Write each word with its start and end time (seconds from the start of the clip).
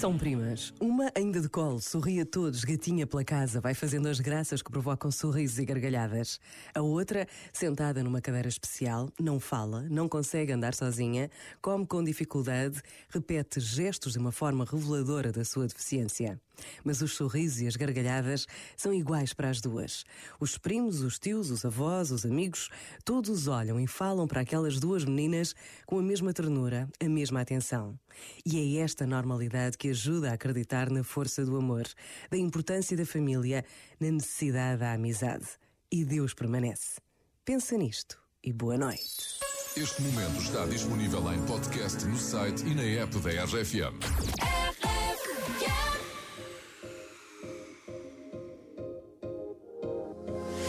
São 0.00 0.16
primas. 0.16 0.72
Uma 0.80 1.12
ainda 1.14 1.42
de 1.42 1.48
colo, 1.50 1.78
sorri 1.78 2.20
a 2.20 2.24
todos, 2.24 2.64
gatinha 2.64 3.06
pela 3.06 3.22
casa, 3.22 3.60
vai 3.60 3.74
fazendo 3.74 4.08
as 4.08 4.18
graças 4.18 4.62
que 4.62 4.70
provocam 4.70 5.10
sorrisos 5.10 5.58
e 5.58 5.64
gargalhadas. 5.66 6.40
A 6.74 6.80
outra, 6.80 7.28
sentada 7.52 8.02
numa 8.02 8.22
cadeira 8.22 8.48
especial, 8.48 9.10
não 9.20 9.38
fala, 9.38 9.82
não 9.90 10.08
consegue 10.08 10.52
andar 10.52 10.74
sozinha, 10.74 11.30
come 11.60 11.86
com 11.86 12.02
dificuldade, 12.02 12.80
repete 13.10 13.60
gestos 13.60 14.14
de 14.14 14.18
uma 14.18 14.32
forma 14.32 14.64
reveladora 14.64 15.30
da 15.30 15.44
sua 15.44 15.66
deficiência. 15.66 16.40
Mas 16.82 17.02
os 17.02 17.12
sorrisos 17.12 17.60
e 17.60 17.66
as 17.66 17.76
gargalhadas 17.76 18.46
são 18.76 18.92
iguais 18.92 19.32
para 19.32 19.50
as 19.50 19.60
duas. 19.60 20.04
Os 20.38 20.56
primos, 20.56 21.00
os 21.02 21.18
tios, 21.18 21.50
os 21.50 21.64
avós, 21.64 22.10
os 22.10 22.24
amigos, 22.24 22.68
todos 23.04 23.48
olham 23.48 23.78
e 23.78 23.86
falam 23.86 24.26
para 24.26 24.40
aquelas 24.40 24.78
duas 24.78 25.04
meninas 25.04 25.54
com 25.86 25.98
a 25.98 26.02
mesma 26.02 26.32
ternura, 26.32 26.88
a 26.98 27.08
mesma 27.08 27.40
atenção. 27.40 27.98
E 28.44 28.78
é 28.78 28.82
esta 28.82 29.06
normalidade 29.06 29.78
que 29.78 29.89
ajuda 29.90 30.30
a 30.30 30.34
acreditar 30.34 30.90
na 30.90 31.04
força 31.04 31.44
do 31.44 31.56
amor, 31.56 31.86
da 32.30 32.38
importância 32.38 32.96
da 32.96 33.04
família, 33.04 33.64
na 33.98 34.10
necessidade 34.10 34.80
da 34.80 34.92
amizade. 34.92 35.46
E 35.90 36.04
Deus 36.04 36.34
permanece. 36.34 37.00
Pensa 37.44 37.76
nisto 37.76 38.18
e 38.42 38.52
boa 38.52 38.78
noite. 38.78 39.40
Este 39.76 40.02
momento 40.02 40.42
está 40.42 40.66
disponível 40.66 41.32
em 41.32 41.40
podcast 41.46 42.04
no 42.04 42.16
site 42.16 42.66
e 42.66 42.74
na 42.74 42.82
app 42.82 43.16
da 43.20 43.44
RFM. 43.44 43.98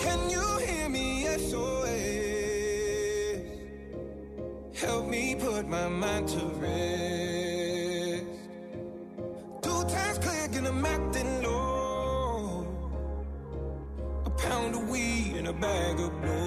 Can 0.04 0.30
you 0.30 0.60
hear 0.60 0.90
me? 0.90 1.26
SOS. 1.26 1.92
Help 4.74 5.08
me 5.08 5.36
put 5.36 5.68
my 5.68 5.88
mind 5.88 6.28
to 6.30 6.46
rest. 6.60 6.91
Pound 14.42 14.76
of 14.76 14.90
weed 14.90 15.36
and 15.38 15.48
a 15.48 15.54
bag 15.54 16.00
of 16.00 16.22
blow. 16.22 16.42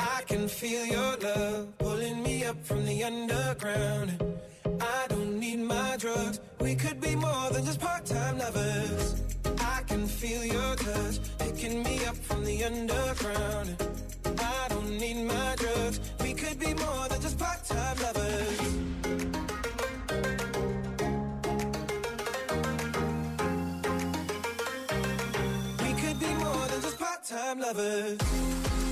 I 0.00 0.22
can 0.26 0.48
feel 0.48 0.84
your 0.86 1.16
love 1.16 1.78
pulling 1.78 2.22
me 2.22 2.44
up 2.44 2.64
from 2.64 2.84
the 2.84 3.04
underground. 3.04 4.22
I 4.80 5.06
don't 5.08 5.38
need 5.38 5.60
my 5.60 5.96
drugs. 5.96 6.40
We 6.60 6.74
could 6.74 7.00
be 7.00 7.14
more 7.16 7.50
than 7.50 7.64
just 7.64 7.80
part-time 7.80 8.38
lovers. 8.38 9.22
I 9.60 9.82
can 9.86 10.06
feel 10.06 10.44
your 10.44 10.76
touch 10.76 11.18
picking 11.38 11.82
me 11.82 12.04
up 12.06 12.16
from 12.16 12.44
the 12.44 12.64
underground. 12.64 13.87
Part-time 27.28 27.60
lovers. 27.60 28.87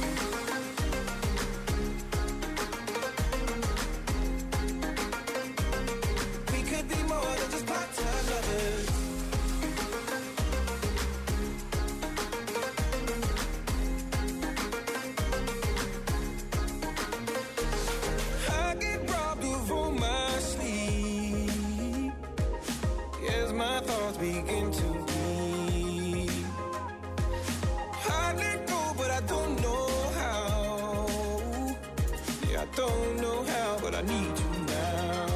I 32.66 32.77
don't 32.77 33.21
know 33.21 33.44
how, 33.44 33.78
but 33.81 33.94
I 33.94 34.03
need 34.03 34.38
you 34.38 34.50
now. 34.66 35.27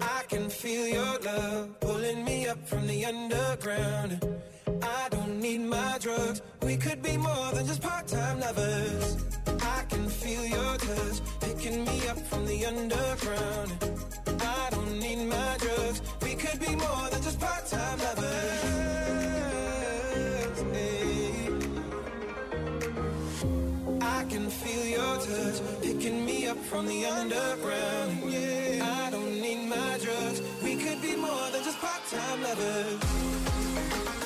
I 0.00 0.22
can 0.28 0.48
feel 0.48 0.86
your 0.88 1.18
love 1.18 1.78
pulling 1.80 2.24
me 2.24 2.48
up 2.48 2.66
from 2.66 2.86
the 2.86 3.04
underground. 3.04 4.24
I 4.82 5.08
don't 5.10 5.40
need 5.40 5.60
my 5.60 5.98
drugs. 6.00 6.40
We 6.62 6.76
could 6.78 7.02
be 7.02 7.18
more 7.18 7.52
than 7.52 7.66
just 7.66 7.82
part-time 7.82 8.40
lovers. 8.40 9.16
I 9.62 9.84
can 9.90 10.08
feel 10.08 10.46
your 10.46 10.76
touch 10.78 11.20
picking 11.40 11.84
me 11.84 12.08
up 12.08 12.18
from 12.18 12.46
the 12.46 12.64
underground. 12.64 13.72
I 14.40 14.68
don't 14.70 14.98
need 14.98 15.26
my 15.26 15.56
drugs. 15.58 16.00
We 16.22 16.34
could 16.34 16.60
be 16.60 16.74
more 16.76 17.10
than 17.10 17.22
just 17.22 17.38
part-time 17.38 17.98
lovers. 17.98 18.30
Hey. 20.72 20.99
I 24.20 24.24
can 24.24 24.50
feel 24.50 24.84
your 24.84 25.16
touch 25.16 25.62
picking 25.80 26.26
me 26.26 26.46
up 26.46 26.58
from 26.58 26.84
the 26.86 27.06
underground. 27.06 28.30
Yeah, 28.30 29.06
I 29.06 29.10
don't 29.10 29.40
need 29.40 29.66
my 29.66 29.98
drugs. 29.98 30.42
We 30.62 30.76
could 30.76 31.00
be 31.00 31.16
more 31.16 31.50
than 31.52 31.64
just 31.64 31.78
part-time 31.78 32.42
lovers. 32.42 34.19